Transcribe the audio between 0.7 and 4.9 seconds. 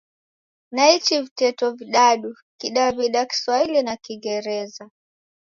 Naichi viteto vidadu: Kidaw'ida, Kiswahili na Kingereza.